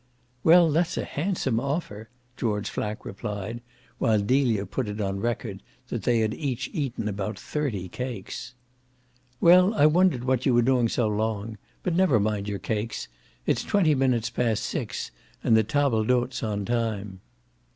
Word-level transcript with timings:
"Well, 0.43 0.71
that's 0.71 0.97
a 0.97 1.05
handsome 1.05 1.59
offer," 1.59 2.09
George 2.35 2.71
Flack 2.71 3.05
replied 3.05 3.61
while 3.99 4.19
Delia 4.19 4.65
put 4.65 4.87
it 4.89 4.99
on 4.99 5.19
record 5.19 5.61
that 5.89 6.01
they 6.01 6.21
had 6.21 6.33
each 6.33 6.71
eaten 6.73 7.07
about 7.07 7.37
thirty 7.37 7.87
cakes. 7.87 8.55
"Well, 9.39 9.75
I 9.75 9.85
wondered 9.85 10.23
what 10.23 10.43
you 10.43 10.55
were 10.55 10.63
doing 10.63 10.89
so 10.89 11.07
long. 11.07 11.59
But 11.83 11.93
never 11.95 12.19
mind 12.19 12.47
your 12.47 12.57
cakes. 12.57 13.09
It's 13.45 13.63
twenty 13.63 13.93
minutes 13.93 14.31
past 14.31 14.63
six, 14.63 15.11
and 15.43 15.55
the 15.55 15.63
table 15.63 16.03
d'hote's 16.03 16.41
on 16.41 16.65
time." 16.65 17.21